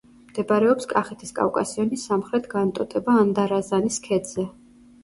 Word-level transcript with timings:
მდებარეობს 0.27 0.87
კახეთის 0.93 1.35
კავკასიონის 1.41 2.07
სამხრეთ 2.11 2.51
განტოტება 2.57 3.21
ანდარაზანის 3.27 4.07
ქედზე. 4.11 4.53